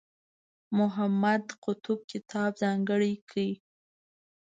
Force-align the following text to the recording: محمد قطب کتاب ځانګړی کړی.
محمد 0.77 1.43
قطب 1.63 1.97
کتاب 2.11 2.51
ځانګړی 2.63 3.13
کړی. 3.29 3.49